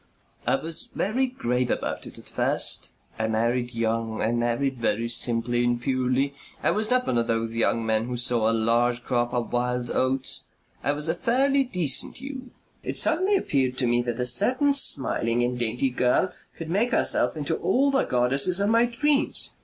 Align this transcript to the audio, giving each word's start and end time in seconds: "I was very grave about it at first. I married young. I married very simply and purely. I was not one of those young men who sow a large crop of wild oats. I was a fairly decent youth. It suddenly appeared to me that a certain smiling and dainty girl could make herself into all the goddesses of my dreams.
"I 0.47 0.55
was 0.55 0.89
very 0.95 1.27
grave 1.27 1.69
about 1.69 2.07
it 2.07 2.17
at 2.17 2.27
first. 2.27 2.89
I 3.19 3.27
married 3.27 3.75
young. 3.75 4.19
I 4.19 4.31
married 4.31 4.79
very 4.79 5.07
simply 5.07 5.63
and 5.63 5.79
purely. 5.79 6.33
I 6.63 6.71
was 6.71 6.89
not 6.89 7.05
one 7.05 7.19
of 7.19 7.27
those 7.27 7.55
young 7.55 7.85
men 7.85 8.07
who 8.07 8.17
sow 8.17 8.49
a 8.49 8.49
large 8.51 9.03
crop 9.03 9.31
of 9.31 9.53
wild 9.53 9.91
oats. 9.91 10.45
I 10.83 10.91
was 10.93 11.07
a 11.07 11.13
fairly 11.13 11.63
decent 11.63 12.19
youth. 12.19 12.63
It 12.81 12.97
suddenly 12.97 13.35
appeared 13.35 13.77
to 13.77 13.85
me 13.85 14.01
that 14.01 14.19
a 14.19 14.25
certain 14.25 14.73
smiling 14.73 15.43
and 15.43 15.59
dainty 15.59 15.91
girl 15.91 16.31
could 16.57 16.71
make 16.71 16.93
herself 16.93 17.37
into 17.37 17.57
all 17.57 17.91
the 17.91 18.03
goddesses 18.03 18.59
of 18.59 18.69
my 18.71 18.87
dreams. 18.87 19.53